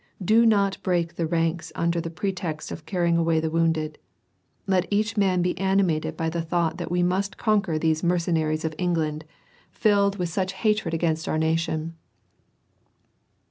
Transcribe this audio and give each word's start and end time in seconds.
Do 0.25 0.47
not 0.47 0.81
break 0.81 1.13
the 1.13 1.27
ranks 1.27 1.71
™cr 1.75 2.15
pretext 2.15 2.71
of 2.71 2.87
carrying 2.87 3.17
away 3.17 3.39
the 3.39 3.51
wounded. 3.51 3.99
Let 4.65 4.87
each 4.89 5.15
man 5.15 5.43
be 5.43 5.55
animated 5.59 6.17
uy 6.17 6.31
the 6.31 6.41
thought 6.41 6.79
that 6.79 6.89
we 6.89 7.03
must 7.03 7.37
conquer 7.37 7.77
these 7.77 8.01
ffiercenaries 8.01 8.65
of 8.65 8.73
England, 8.79 9.25
filled 9.69 10.15
328 10.15 10.15
WAR 10.15 10.15
AND 10.15 10.15
PEACE, 10.15 10.17
with 10.17 10.29
such 10.29 10.53
hatred 10.53 10.93
against 10.95 11.27
our 11.29 11.37
nation. 11.37 11.93